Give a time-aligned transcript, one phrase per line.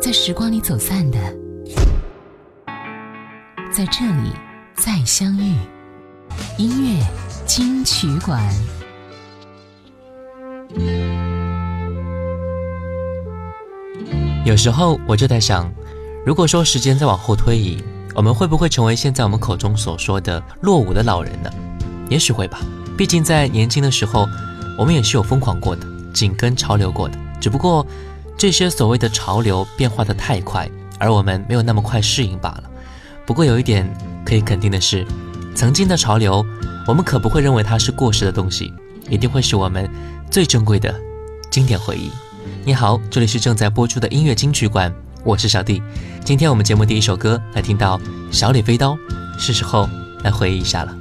[0.00, 1.18] 在时光里走散的，
[3.70, 4.32] 在这里
[4.74, 5.54] 再相遇。
[6.56, 7.06] 音乐
[7.44, 8.42] 金曲馆。
[14.46, 15.70] 有时候我就在想，
[16.24, 21.50] 如果说时间再往后推移，我们会不会成为现在我们口中所说的落伍的老人呢？
[22.08, 22.58] 也许会吧。
[22.96, 24.26] 毕竟在年轻的时候，
[24.78, 27.18] 我们也是有疯狂过的，紧跟潮流过的。
[27.38, 27.86] 只不过
[28.40, 30.66] 这些所谓的潮流变化的太快，
[30.98, 32.62] 而我们没有那么快适应罢了。
[33.26, 33.86] 不过有一点
[34.24, 35.06] 可以肯定的是，
[35.54, 36.42] 曾经的潮流，
[36.86, 38.72] 我们可不会认为它是过时的东西，
[39.10, 39.86] 一定会是我们
[40.30, 40.98] 最珍贵的
[41.50, 42.10] 经典回忆。
[42.64, 44.90] 你好，这里是正在播出的音乐金曲馆，
[45.22, 45.82] 我是小弟。
[46.24, 47.98] 今天我们节目第一首歌来听到
[48.32, 48.92] 《小李飞刀》，
[49.38, 49.86] 是时候
[50.24, 50.99] 来回忆一下了。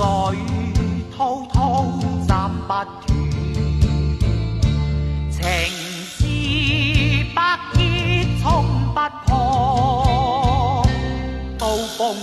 [0.00, 0.38] 流水
[1.14, 1.84] 滔滔
[2.26, 2.86] 斩不断。
[5.30, 5.38] 情
[6.08, 6.18] 丝
[7.34, 7.38] 百
[7.74, 7.78] 结
[8.42, 8.44] 冲
[8.94, 10.82] 不破，
[11.58, 11.66] 刀
[11.98, 12.16] 锋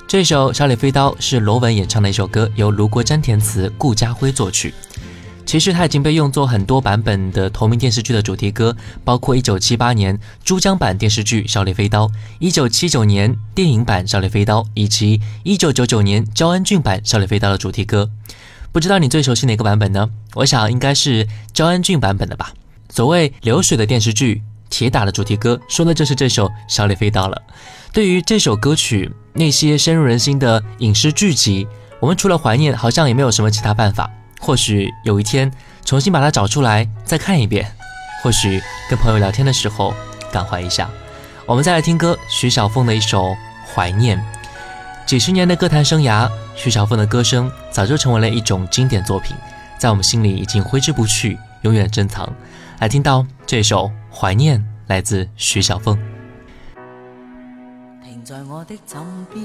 [0.08, 4.72] 这首《小李飞刀》是罗文演唱的一首歌，由卢国沾填词，顾家辉作曲。
[5.44, 12.08] 其实它已经被用作很多版本的同名电视剧的主题歌，包括1978年珠江版电视剧《小李飞刀》
[12.40, 18.12] ，1979年电影版《小李飞刀》，以及1999年焦恩俊版《小李飞刀》的主题歌。
[18.72, 20.10] 不知道你最熟悉哪个版本呢？
[20.36, 22.52] 我想应该是焦恩俊版本的吧。
[22.90, 27.42] 所谓流水的电视剧，铁打的主题歌，说的就是这首《小李飞刀》了。
[27.92, 31.68] 对于这首歌曲，那些深入人心的影视剧集，
[32.00, 34.10] 我们除了怀念，好像也没有什么其他办法。
[34.40, 35.52] 或许有一天
[35.84, 37.72] 重新把它找出来再看一遍，
[38.22, 39.94] 或许跟朋友聊天的时候
[40.32, 40.88] 感怀一下。
[41.48, 43.24] 我们再来听歌，徐小凤的一首
[43.74, 44.18] 《怀念》。
[45.08, 49.38] 几十年的歌坛生涯，徐小凤的歌声早就成为了一种经典作品，
[49.80, 52.30] 在我们心里已经挥之不去，永远珍藏。
[52.80, 55.98] 来听到这首《怀念》，来自徐小凤。
[58.04, 59.02] 停在我的枕
[59.34, 59.42] 边，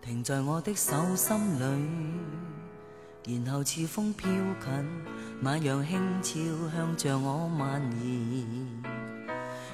[0.00, 1.36] 停在我的手心
[3.24, 4.70] 里，然后似风飘近，
[5.42, 6.38] 晚阳轻悄
[6.72, 8.46] 向着我蔓延。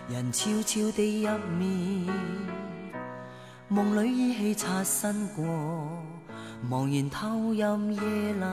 [0.09, 1.29] 人悄悄地入
[1.59, 2.07] 眠，
[3.75, 5.47] 梦里依稀擦身过，
[6.71, 7.65] 茫然透入夜
[8.39, 8.45] 阑，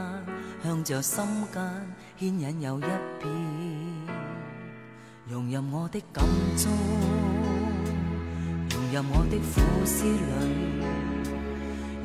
[0.63, 1.61] 向着心间
[2.17, 3.29] 牵引又一遍，
[5.27, 6.23] 融入我的感
[6.55, 6.71] 中。
[8.71, 10.79] 入我的苦思里，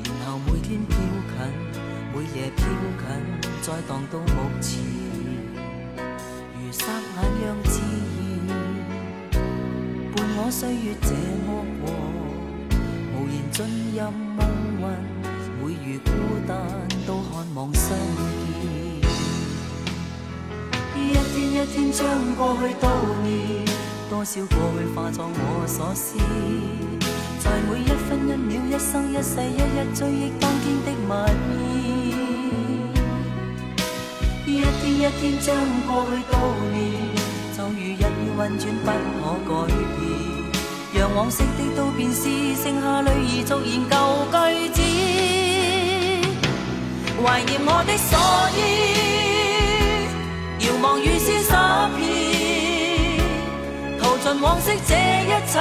[0.03, 0.97] 然后每天飘
[1.31, 1.35] 近，
[2.13, 2.67] 每夜飘
[2.99, 3.07] 近，
[3.61, 4.83] 再荡到目前，
[6.53, 6.83] 如霎
[7.15, 7.79] 眼样自
[8.45, 8.51] 然，
[10.13, 11.09] 伴我岁月这
[11.47, 11.85] 么过，
[13.55, 13.63] 进
[13.95, 14.01] 入
[14.35, 14.37] 梦
[14.81, 14.91] 魂，
[15.63, 16.11] 每如孤
[16.45, 16.51] 单
[17.07, 18.59] 都渴望相见。
[20.93, 22.03] 一天一天将
[22.35, 22.83] 过去悼
[23.23, 23.33] 念。
[24.09, 26.17] 多少过去化作我所思，
[27.39, 31.13] 在每一分一秒、一生一世、一一追忆当天的晚
[31.49, 31.55] 意。
[34.45, 35.55] 一天一天将
[35.87, 36.33] 过去悼
[36.73, 36.75] 念，
[37.55, 38.87] 就如日月运转不
[39.23, 39.79] 可改变。
[40.97, 42.23] 让往昔的都变是
[42.55, 43.95] 剩下泪儿逐言旧
[44.31, 44.35] 句
[44.69, 44.79] 子，
[47.21, 48.17] 怀念我的所
[48.55, 48.57] 依，
[50.65, 51.99] 遥望雨丝洒遍。
[54.23, 55.53] 尽往昔这一切，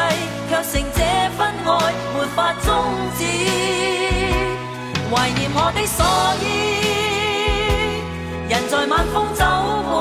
[0.49, 0.99] 却成这
[1.37, 1.69] 份爱
[2.15, 2.67] 没法终
[3.19, 3.21] 止。
[5.11, 5.99] 怀念我的所
[6.41, 6.43] 依，
[8.49, 9.45] 人在晚风走
[9.91, 9.93] 过，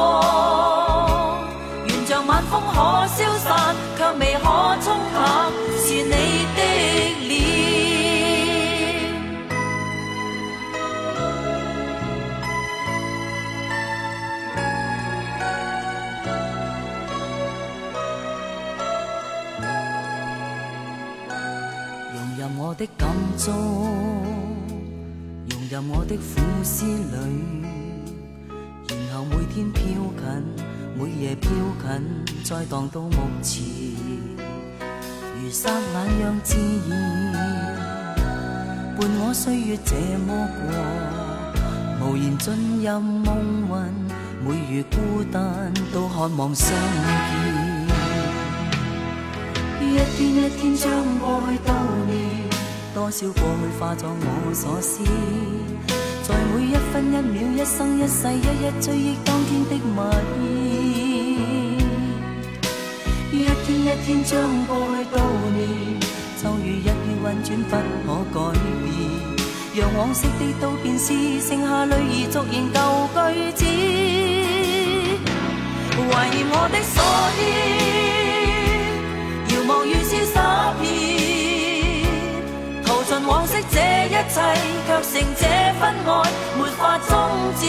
[2.44, 4.44] 晚风可消散，却未可
[4.82, 6.12] 冲淡，是你
[6.56, 6.60] 的
[7.28, 7.32] 脸。
[22.14, 23.08] 融入我的感
[23.38, 23.54] 中，
[25.50, 26.22] 融入我的苦
[26.64, 27.22] 思里，
[29.10, 29.82] 然后每天飘
[30.18, 30.63] 近，
[30.96, 31.50] 每夜飘
[31.82, 33.64] 近，再荡到目前，
[35.42, 36.56] 如霎眼样自
[36.88, 38.16] 然，
[38.96, 40.48] 伴我岁月这么
[42.00, 42.54] 过，无言进
[42.84, 43.92] 入梦魂，
[44.46, 46.78] 每如孤单都渴望相见，
[49.82, 51.74] 一天一天将过去悼
[52.06, 52.14] 念。
[52.94, 55.04] 多少过去化作我所思，
[56.94, 59.98] 分一秒、一生一世，一一追忆当天的蜜
[60.38, 60.46] 意。
[63.32, 64.32] 一天一天将
[64.68, 65.18] 过去悼
[65.56, 65.60] 念，
[66.38, 68.38] 就如日月运转不可改
[68.84, 68.86] 变。
[69.76, 71.06] 让往昔的都变是
[71.42, 71.98] 剩下泪儿
[72.32, 72.78] 逐言旧
[73.18, 73.18] 句
[73.58, 73.66] 子，
[75.98, 76.96] 怀念我的所
[77.40, 77.42] 依，
[84.34, 84.42] 一切，
[84.88, 85.42] 却成这
[85.80, 86.10] 份爱
[86.58, 87.12] 没法终
[87.60, 87.62] 止。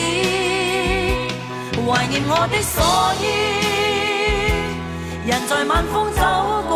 [1.87, 2.83] 怀念我的所
[3.21, 3.23] 依，
[5.29, 6.21] 人在晚风走
[6.67, 6.73] 过，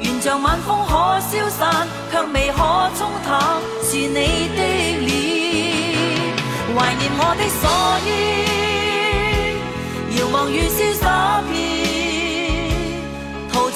[0.00, 2.58] 愿像晚风可消散，却未可
[2.96, 2.98] 冲
[3.28, 3.30] 淡，
[3.82, 4.58] 是你的
[5.04, 5.08] 脸。
[6.74, 7.62] 怀念我的所
[8.06, 8.08] 依，
[10.18, 11.39] 遥望雨丝洒，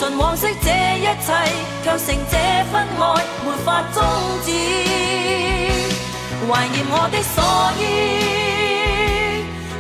[0.04, 0.68] 淘尽往昔这
[0.98, 1.32] 一切。
[1.82, 2.36] 却成这
[2.70, 3.02] 份爱
[3.44, 4.02] 没法终
[4.44, 4.50] 止，
[6.46, 7.42] 怀念我的所
[7.78, 7.82] 依，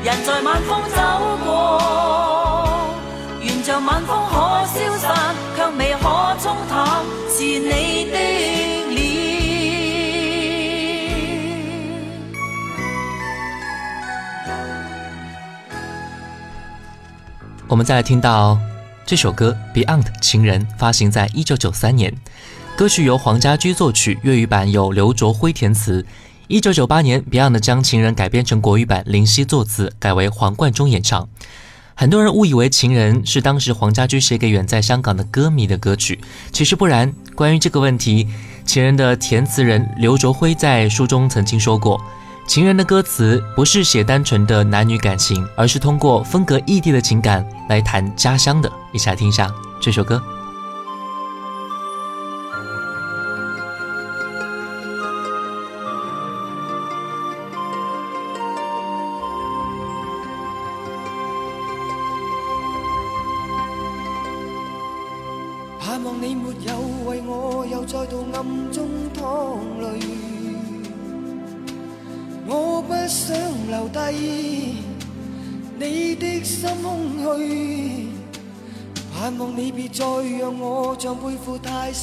[0.04, 0.96] 人在晚风走
[1.44, 1.48] 过，
[3.40, 4.34] 愿像晚风可
[4.66, 6.02] 消散，却未可
[6.42, 6.74] 冲淡，
[7.30, 8.16] 是你的
[8.90, 9.02] 脸。
[17.66, 18.58] 我们再来听到。
[19.06, 22.14] 这首歌《Beyond 情人》发行在一九九三年，
[22.74, 26.06] 歌曲由黄家驹作曲，粤语版由刘卓辉填词。
[26.48, 31.28] 一九九八年，Beyond 将《情人》改编成国语版，林夕作词，改为黄贯中演唱。
[31.94, 36.18] 很多人误以为《情人》是当时黄家驹写给远在香港的歌迷的歌曲，
[36.50, 37.12] 其实不然。
[37.34, 38.24] 关于这个问题，
[38.64, 42.00] 《情人》的填词人刘卓辉在书中曾经说过。
[42.46, 48.70] 情人的歌词不是写单纯的男女感情，而是通过分隔异地的情感来谈家乡的。
[48.92, 50.22] 一起来听一下这首歌。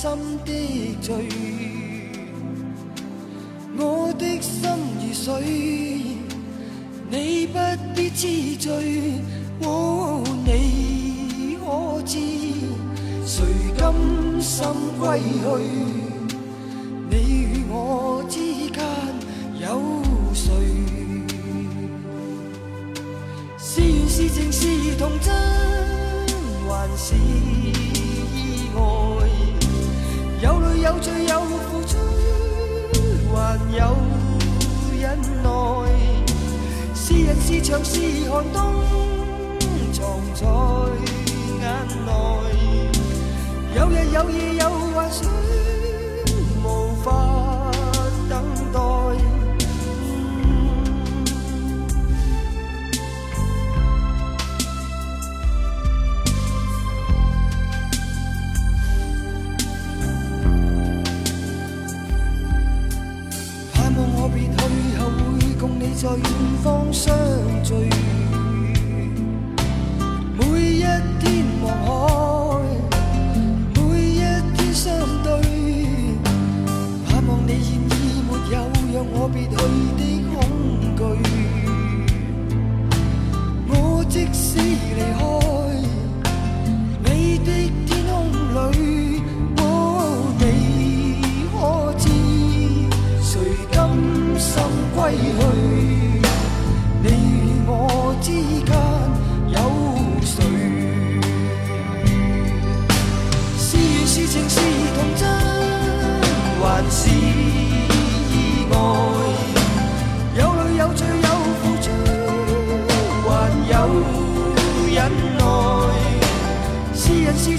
[0.01, 0.09] 心
[0.43, 0.49] 的
[0.99, 1.13] 罪。
[3.77, 4.67] 我的心
[4.99, 5.29] 如水，
[7.07, 7.59] 你不
[7.95, 9.21] 必知罪。
[9.61, 12.17] 哦，你可知
[13.27, 13.45] 谁
[13.77, 13.93] 甘
[14.41, 14.65] 心
[14.99, 15.45] 归去？
[17.07, 18.39] 你与我之
[18.71, 18.83] 间
[19.59, 20.01] 有
[20.33, 20.49] 谁？
[23.59, 25.31] 是缘是情是童真，
[26.67, 27.13] 还是
[30.91, 31.95] 有罪有付出，
[33.33, 33.95] 还有
[34.99, 35.47] 忍耐。
[36.93, 38.59] 是人是墙是寒冬，
[39.93, 40.45] 藏在
[41.61, 41.63] 眼
[42.05, 42.11] 内。
[43.73, 45.31] 有日有夜有幻想，
[66.11, 66.25] 到远
[66.61, 66.70] 方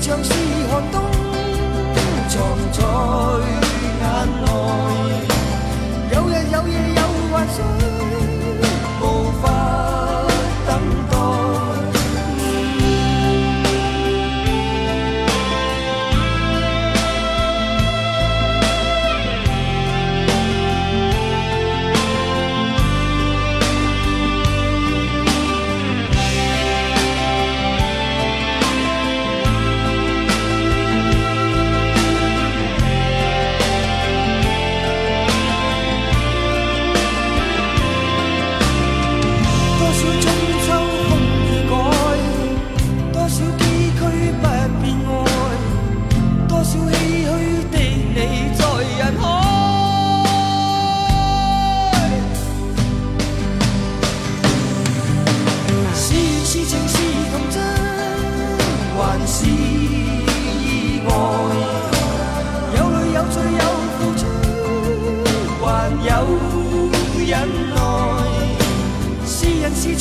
[0.02, 0.32] 像是
[0.68, 1.00] 寒冬，
[2.28, 2.35] 藏
[2.73, 2.82] 在
[4.02, 4.04] 眼
[4.42, 4.47] 内。
[6.12, 7.56] 有日有夜有幻想，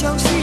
[0.02, 0.41] 人是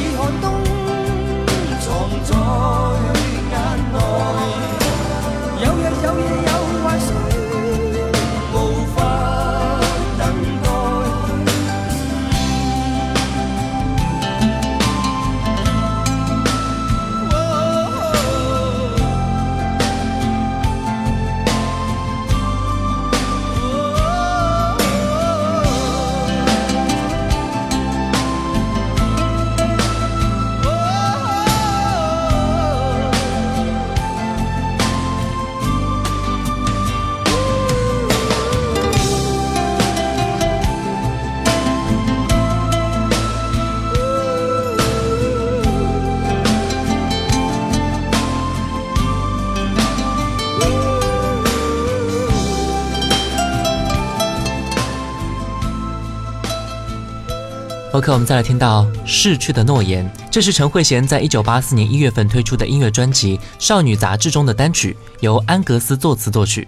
[58.14, 66.66] 我们再来听到《逝去的诺言》，这是陈慧娴在一九八四年一月份推出的音乐专辑《少女杂志》中的单曲，由安格斯作词作曲。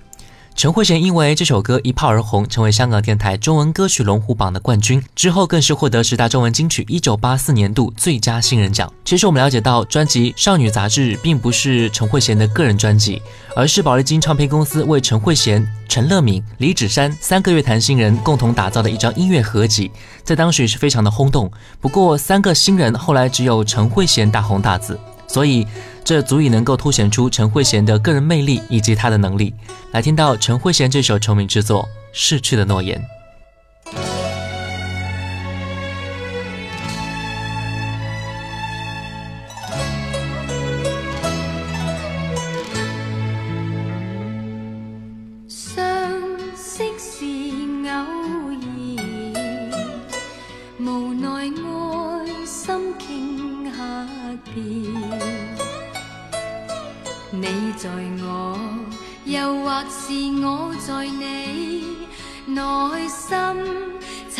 [0.60, 8.92] 陈慧娴因为这首歌一炮而红，成为香港电台中文歌曲龙虎榜的冠军，之后更是获得十大中文金曲一九八四年度最佳新人奖。
[9.02, 13.22] 其实我们了解到，专辑《少女杂志》并不是陈慧娴的个人专辑，
[13.56, 19.90] 而是宝丽金唱片公司为陈慧娴、陈乐敏、李芷珊三个乐坛新人共同打造的一张音乐合集，
[20.22, 21.50] 在当时也是非常的轰动。
[21.80, 25.00] 不过，三个新人后来只有陈慧娴大红大紫。
[25.26, 25.64] 所以，
[26.10, 29.54] 这足以能够凸显出陈慧娴的个人魅力以及她的能力。
[29.92, 33.00] 来听到陈慧娴这首成名之作《逝去的诺言》。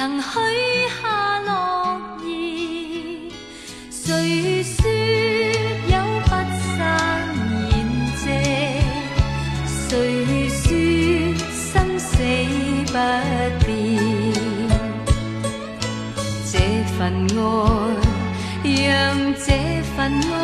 [0.01, 0.31] 曾许
[0.89, 1.03] 下
[1.45, 1.53] 诺
[2.25, 3.31] 言，
[3.91, 4.03] 谁
[4.63, 4.81] 说
[5.89, 6.81] 有不散
[7.69, 7.71] 筵
[8.17, 8.25] 席？
[9.67, 10.59] 谁说
[11.53, 12.17] 生死
[12.87, 12.95] 不
[13.67, 13.69] 变？
[16.51, 16.55] 这
[16.97, 16.99] 份
[17.37, 17.39] 爱，
[18.65, 18.89] 让
[19.35, 19.49] 这
[19.95, 19.99] 份
[20.33, 20.35] 爱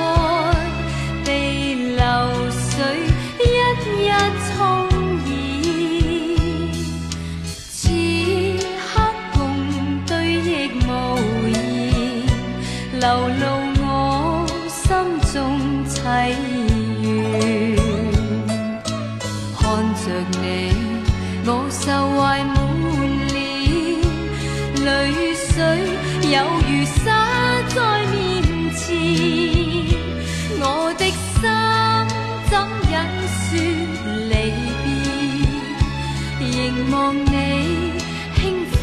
[36.96, 37.92] 望你
[38.36, 38.80] 轻发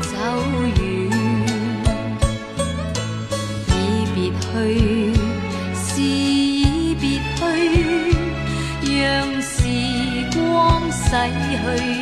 [0.00, 0.10] 走
[0.80, 0.80] 远。
[3.68, 3.76] 已
[4.14, 4.42] 别去，
[5.76, 7.04] 是已别
[7.36, 7.40] 去，
[8.96, 9.06] 让
[9.42, 9.52] 时
[10.34, 10.40] 光
[10.90, 11.04] 逝
[11.44, 12.01] 去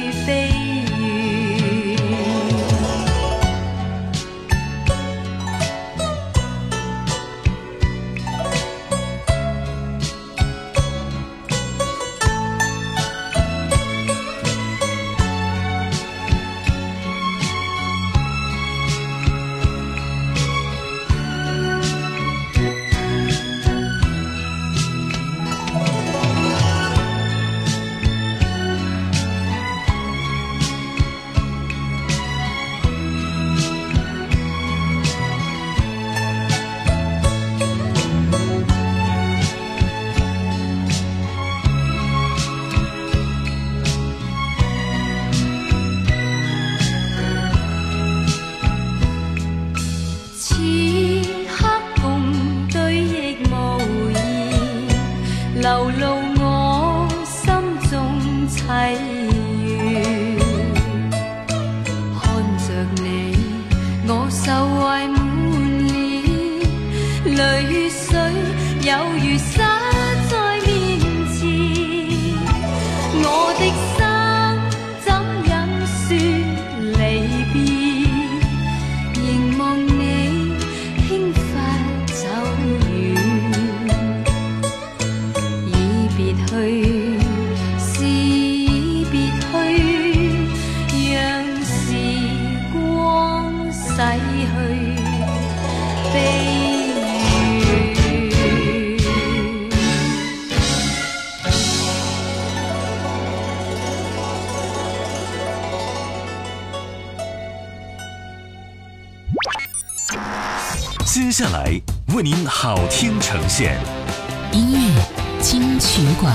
[112.15, 113.79] 为您好听呈现，
[114.53, 115.03] 音乐
[115.41, 116.35] 金曲馆，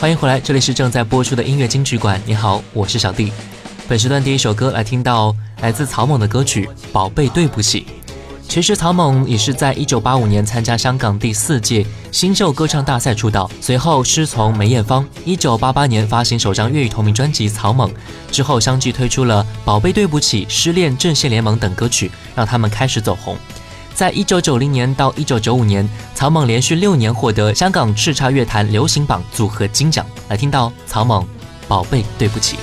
[0.00, 2.20] 欢迎回来，这里是正在播出的音乐金曲馆。
[2.24, 3.32] 你好，我是小弟。
[3.88, 7.80] 本时段第一首歌来听到来自草蜢的歌曲《宝贝对不起》。
[8.48, 15.06] 其实曹猛也是在一九八五年参加香港第四届新秀歌唱大赛出道，随后师从梅艳芳。
[15.26, 17.90] 一九八八年发行首张粤语同名专辑《曹猛》，
[18.32, 23.36] 之后相继推出了《宝贝对不起》《失恋阵线联盟》等歌曲，让他们开始走红。
[23.94, 30.06] 在一九九零年到一九九五年，曹猛连续六年获得香港叱咤乐坛流行榜组合金奖。
[30.28, 31.22] 来听到曹猛
[31.68, 32.56] 《宝贝对不起》。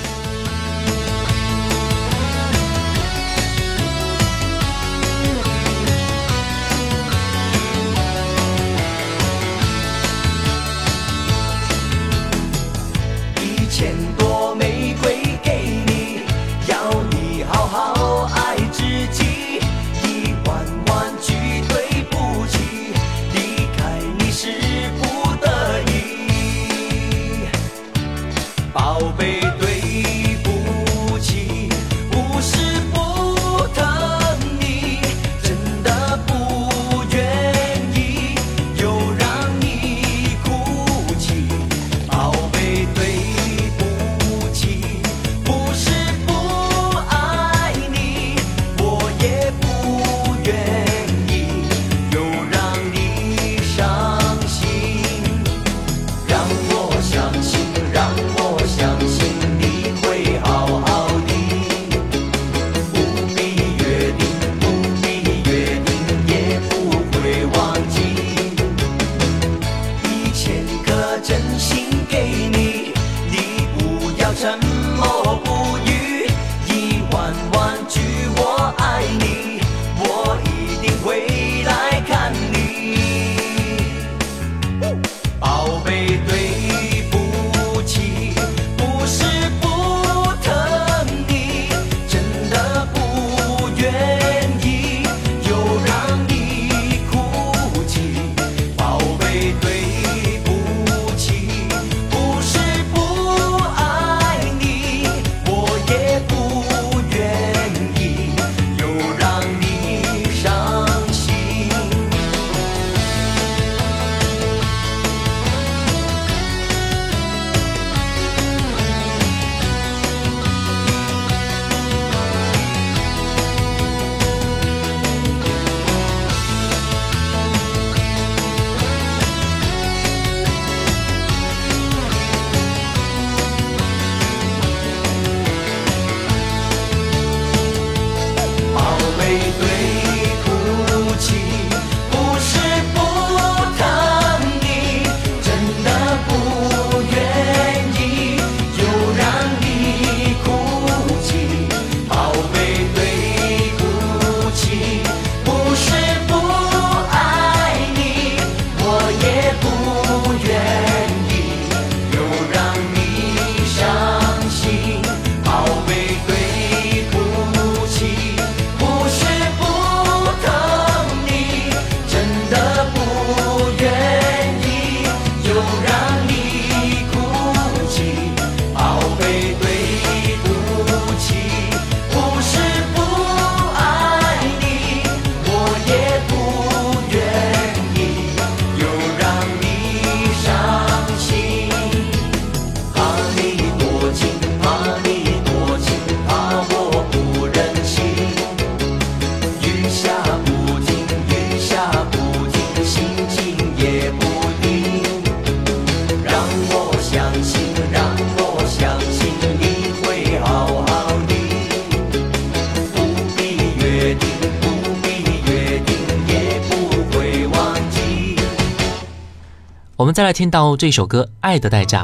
[220.25, 222.03] 来听到这首歌《爱的代价》。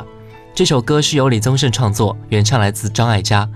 [0.54, 3.50] 这首歌是由李宗盛创作，原唱来自张艾嘉。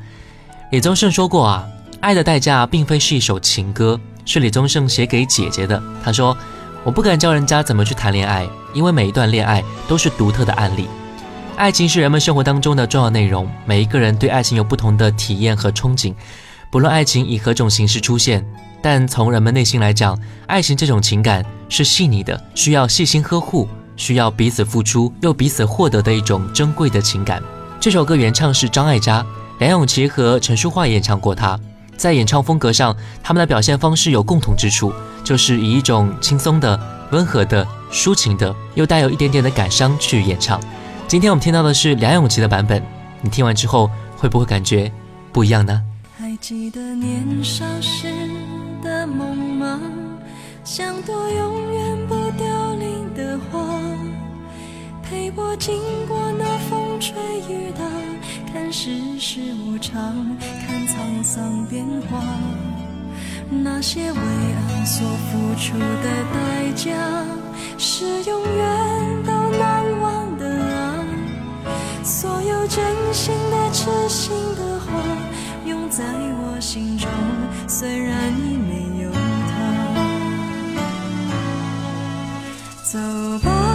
[0.71, 1.67] 李宗盛说过啊，
[1.99, 5.79] 《爱的代价》并非是一首情歌，是李宗盛写给姐姐的。
[6.03, 6.35] 他说
[6.83, 10.87] ：“我不敢教人家怎么去谈恋爱，因为每一段恋爱都是独特的案例。
[11.55, 16.11] 爱情是人们生活当中的重要内容，每一个人对爱情有不同的体验和憧憬。
[16.71, 18.43] 不论爱情以何种形式出现，
[18.81, 27.41] 但从人们内心来讲，爱情这种情感是细腻的，需要细心呵护。”需要彼此付出又彼此获得的一种珍贵的情感。
[27.79, 29.25] 这首歌原唱是张艾嘉，
[29.59, 31.59] 梁咏琪和陈淑桦演唱过它。
[31.97, 34.91] 在演唱风格上，他们的表现方式有共同之处，
[35.23, 36.77] 就是以一种轻松的、
[37.11, 40.59] 温和的、抒情的，又带有一点点的感伤去演唱。
[41.07, 42.83] 今天我们听到的是梁咏琪的版本，
[43.21, 44.91] 你听完之后会不会感觉
[45.31, 45.81] 不一样呢？
[46.17, 48.07] 还记得年少时
[48.83, 49.79] 的梦吗？
[50.65, 52.24] 想多永远不。
[55.09, 57.13] 陪我经过那风吹
[57.47, 57.85] 雨打，
[58.51, 60.01] 看世事无常，
[60.39, 62.23] 看沧桑变化。
[63.49, 66.91] 那些为爱所付出的代价，
[67.77, 70.43] 是永远都难忘的
[70.75, 71.05] 啊！
[72.03, 74.87] 所有真心的、痴心的话，
[75.67, 77.07] 永在我心中，
[77.67, 79.53] 虽然已没有他。
[82.83, 82.97] 走
[83.47, 83.74] 吧。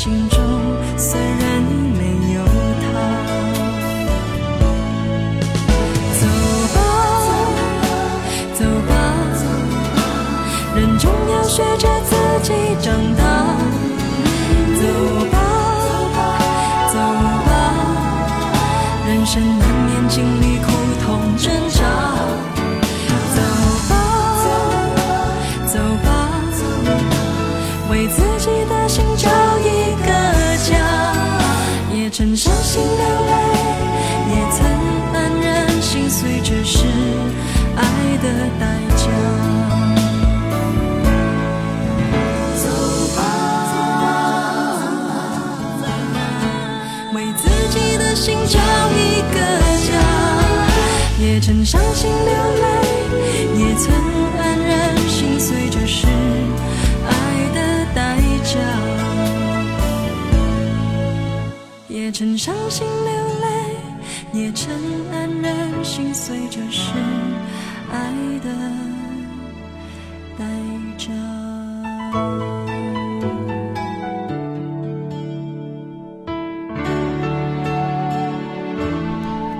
[0.00, 0.39] 心中。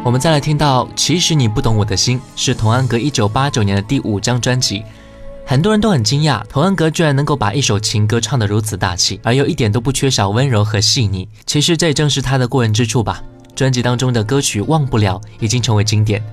[0.02, 4.82] 我们再来听到，其实你不懂我的心，是童安格一九八九年的第五张专辑。
[5.44, 11.28] 很多人都很惊讶，童安格居然能够把一首情歌唱得如此大气，而又一点都不缺少温柔和细腻。
[11.44, 13.22] 其实这也正是他的过人之处吧。
[13.54, 16.24] 专辑当中的歌曲《忘不了》已经成为经典。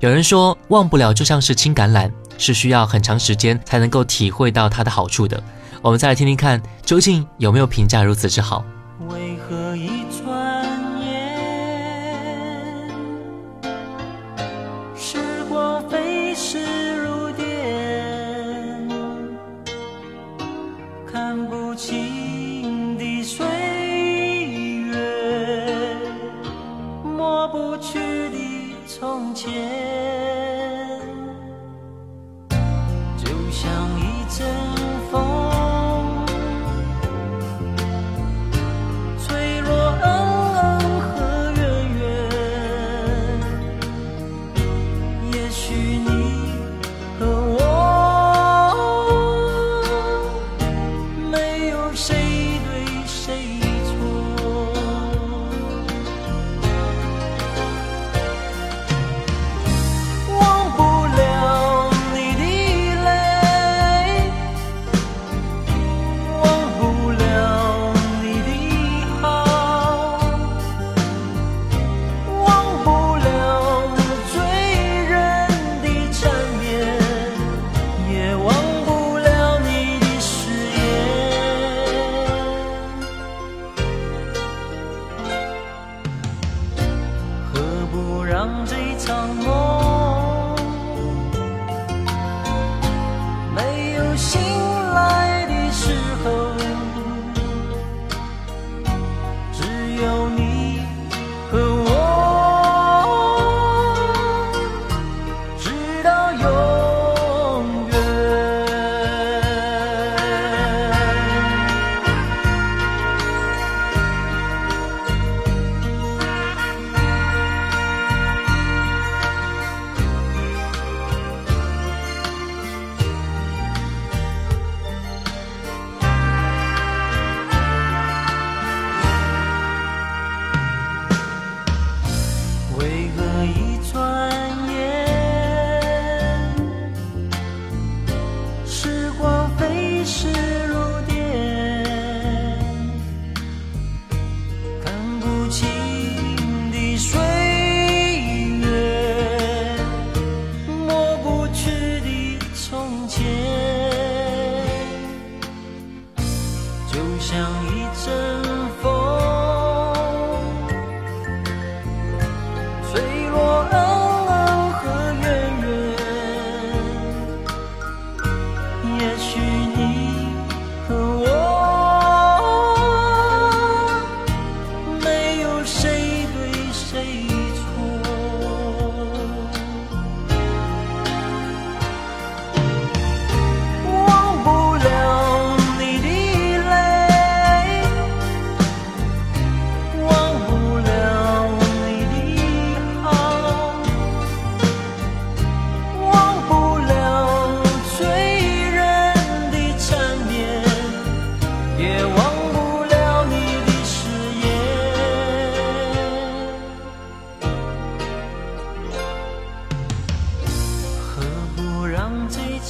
[0.00, 5.42] 有人说，忘不了就像是青橄榄，是需要很长时间才能够体会到它的好处的。
[5.80, 8.62] 我们再来听听看，究竟有没有评价如此之好？
[9.08, 10.04] 为何一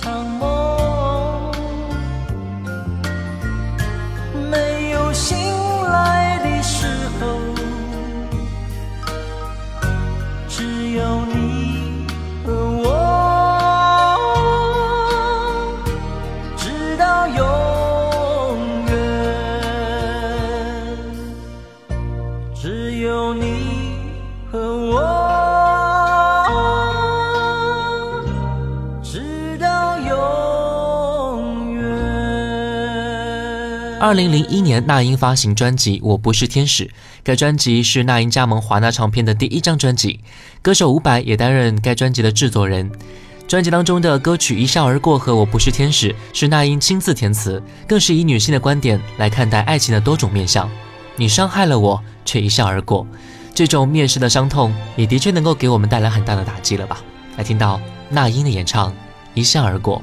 [0.07, 0.56] 这场梦
[34.07, 36.85] 二零零一年，那英发行专辑《我不是天使》，
[37.25, 40.21] 该专辑是那英加盟华纳唱片的第一张专辑，
[40.63, 42.89] 歌手伍佰也担任该专辑的制作人。
[43.49, 50.71] 专辑当中的歌曲《一笑而过》和《我不是天使》是那英亲自填词，更是以女性的观点来看待爱情的多种面相。
[51.17, 53.05] 你伤害了我，却一笑而过，
[53.53, 57.03] 这种蔑视的伤痛，也的确能够给我们带来很大的打击了吧？
[57.37, 58.89] 来听到那英的演唱
[59.35, 59.99] 《一笑而过》。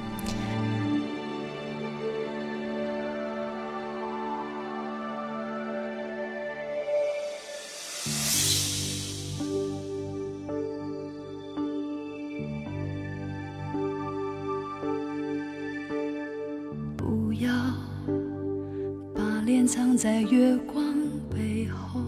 [19.46, 20.82] 脸藏在月光
[21.30, 22.00] 背后，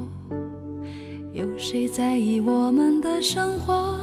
[1.34, 4.00] 有谁在意我们的生活？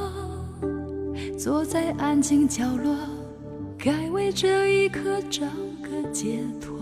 [1.37, 2.95] 坐在安静角落，
[3.75, 5.47] 该为这一刻找
[5.81, 6.77] 个解脱。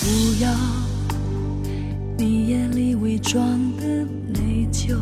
[0.00, 0.52] 不要
[2.18, 3.40] 你眼里伪装
[3.76, 3.86] 的
[4.32, 4.96] 内疚。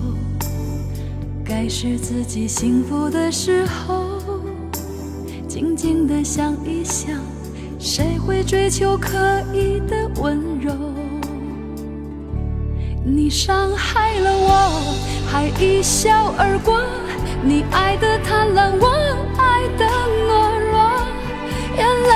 [1.42, 3.99] 该是自己幸福的时候，
[5.60, 7.20] 静静的想一想，
[7.78, 9.18] 谁会追求刻
[9.52, 10.72] 意的温柔？
[13.04, 14.96] 你伤害了我，
[15.30, 16.80] 还一笑而过。
[17.42, 18.88] 你爱的贪婪，我
[19.36, 19.84] 爱的
[20.24, 20.80] 懦弱，
[21.76, 22.14] 眼泪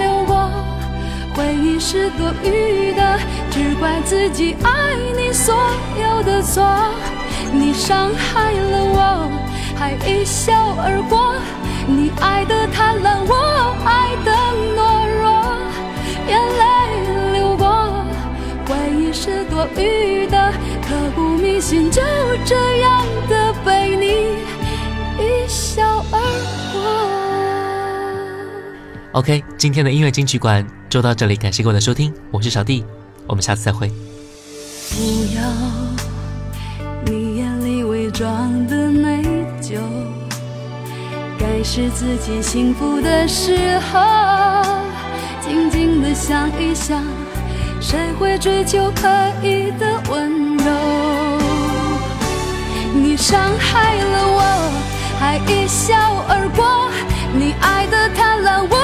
[0.00, 0.50] 流过，
[1.36, 3.20] 回忆是多余的，
[3.52, 5.54] 只怪自己爱你所
[6.02, 6.64] 有的错。
[7.52, 9.30] 你伤害了我，
[9.76, 11.33] 还一笑而过。
[11.86, 13.34] 你爱的贪婪，我
[13.84, 14.32] 爱的
[14.74, 15.24] 懦弱，
[16.26, 16.62] 眼泪
[17.32, 17.92] 流过，
[18.66, 22.00] 回忆是多余的，刻骨铭心，就
[22.44, 24.06] 这样的被你
[25.22, 26.18] 一笑而
[29.12, 29.20] 过。
[29.20, 32.82] OK，今天的音乐金曲馆就到这里，感谢各位的收听，我是小弟，
[33.26, 33.88] 我们下次再会。
[34.90, 35.02] 不
[35.36, 35.42] 要
[37.04, 39.22] 你眼里伪装的内
[39.60, 40.03] 疚，该
[41.66, 44.62] 是自己幸福的时候，
[45.40, 47.02] 静静的想一想，
[47.80, 49.08] 谁会追求刻
[49.42, 50.70] 意的温柔？
[52.92, 54.42] 你伤害了我，
[55.18, 55.96] 还一笑
[56.28, 56.90] 而过，
[57.32, 58.83] 你爱的贪婪我，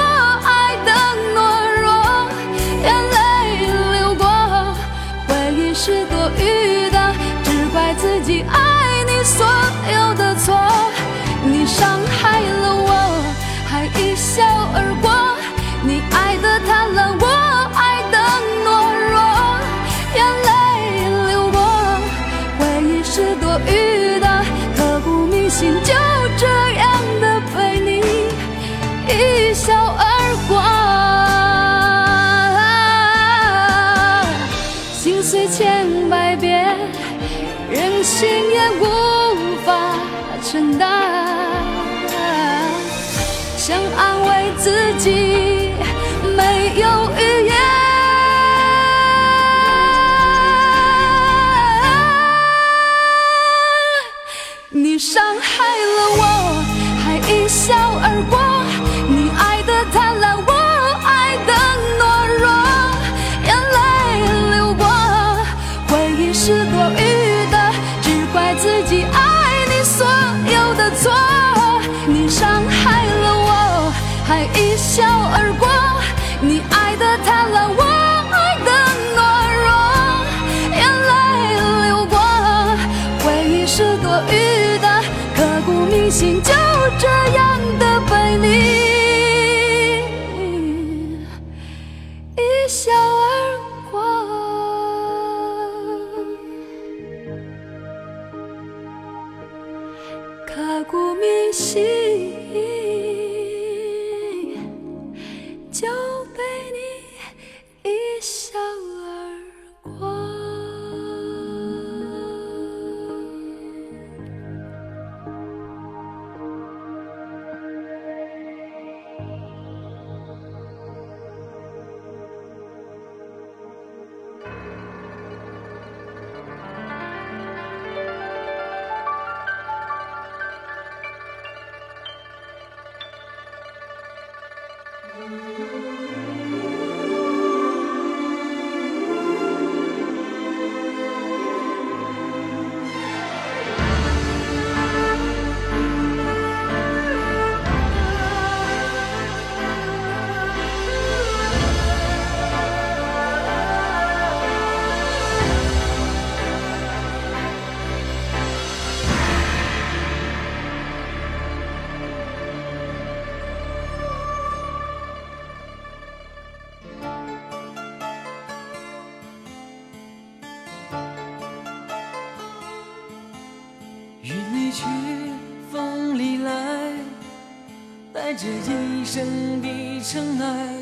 [179.11, 180.73] 生的尘埃。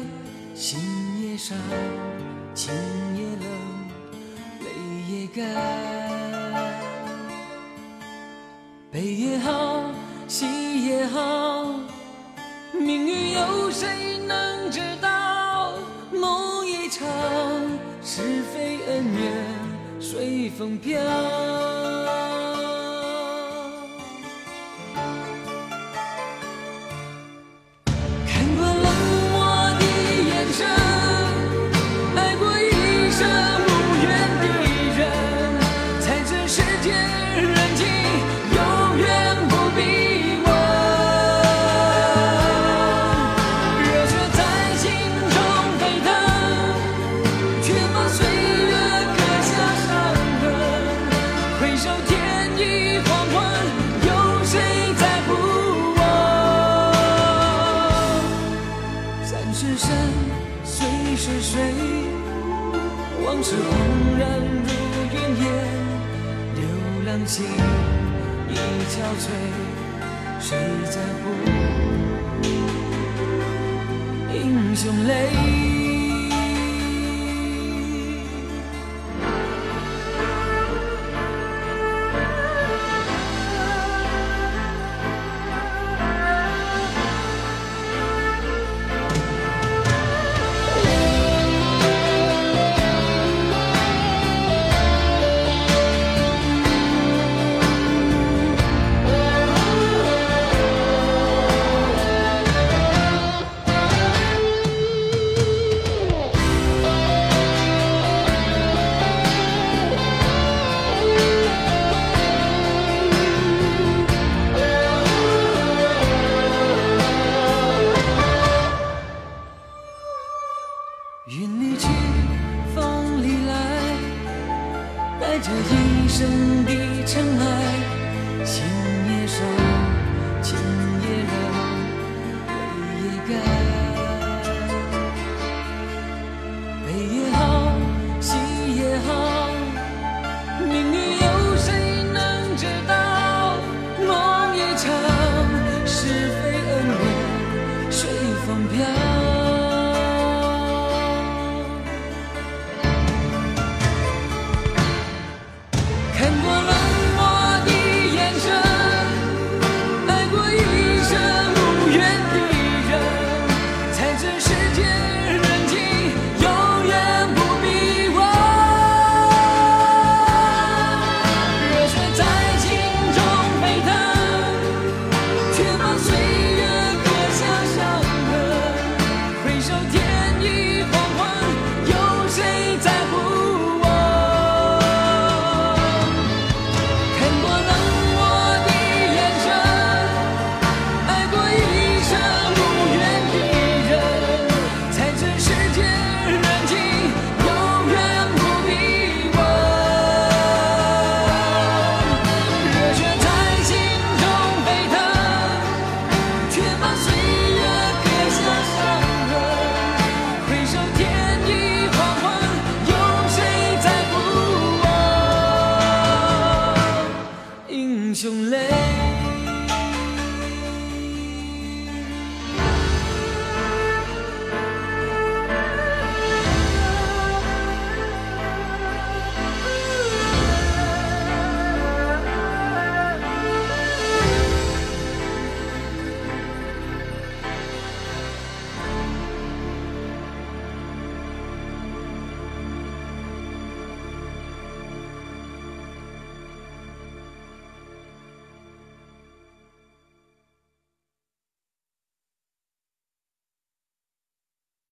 [0.54, 0.80] 心
[1.20, 1.58] 也伤，
[2.54, 2.72] 情
[3.16, 3.42] 也冷，
[4.60, 4.66] 泪
[5.10, 5.44] 也干。
[8.92, 9.82] 悲也好，
[10.28, 10.46] 喜
[10.86, 11.74] 也好，
[12.74, 15.74] 命运有谁能知道？
[16.14, 17.08] 梦一场，
[18.04, 19.34] 是非恩怨
[20.00, 21.00] 随风飘。